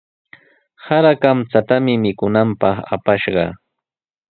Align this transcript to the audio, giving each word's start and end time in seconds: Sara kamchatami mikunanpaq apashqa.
Sara 0.85 1.11
kamchatami 1.21 1.93
mikunanpaq 2.03 2.75
apashqa. 2.93 3.45